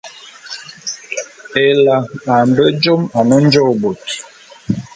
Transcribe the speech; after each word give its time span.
Ela 1.67 1.97
a 2.33 2.35
mbe 2.47 2.63
jôm 2.81 3.01
ane 3.17 3.35
njôô 3.45 3.71
bôt. 3.81 4.01